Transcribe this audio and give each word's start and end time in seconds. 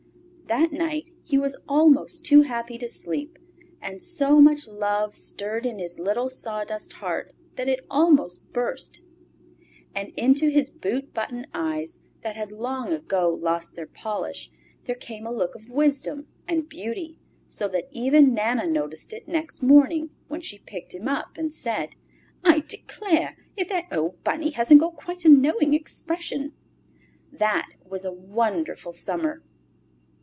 That 0.47 0.73
night 0.73 1.11
he 1.23 1.37
was 1.37 1.55
almost 1.65 2.25
too 2.25 2.41
happy 2.41 2.77
to 2.79 2.89
sleep, 2.89 3.39
and 3.81 4.01
so 4.01 4.41
much 4.41 4.67
love 4.67 5.15
stirred 5.15 5.65
in 5.65 5.79
his 5.79 5.97
little 5.97 6.29
sawdust 6.29 6.91
heart 6.93 7.31
that 7.55 7.69
it 7.69 7.85
almost 7.89 8.51
burst. 8.51 8.99
And 9.95 10.09
into 10.17 10.49
his 10.49 10.69
boot 10.69 11.13
button 11.13 11.47
eyes, 11.53 11.99
that 12.19 12.35
had 12.35 12.51
long 12.51 12.91
ago 12.91 13.29
lost 13.29 13.75
their 13.75 13.87
polish, 13.87 14.51
there 14.83 14.95
came 14.97 15.25
a 15.25 15.31
look 15.31 15.55
of 15.55 15.69
wisdom 15.69 16.27
and 16.49 16.67
beauty, 16.67 17.17
so 17.47 17.69
that 17.69 17.87
even 17.91 18.33
Nana 18.33 18.67
noticed 18.67 19.13
it 19.13 19.29
next 19.29 19.63
morning 19.63 20.09
when 20.27 20.41
she 20.41 20.59
picked 20.59 20.93
him 20.93 21.07
up, 21.07 21.37
and 21.37 21.53
said, 21.53 21.95
"I 22.43 22.59
declare 22.67 23.37
if 23.55 23.69
that 23.69 23.85
old 23.89 24.21
Bunny 24.25 24.49
hasn't 24.49 24.81
got 24.81 24.97
quite 24.97 25.23
a 25.23 25.29
knowing 25.29 25.73
expression!" 25.73 26.51
That 27.31 27.69
was 27.87 28.03
a 28.03 28.11
wonderful 28.11 28.91
Summer! 28.91 29.43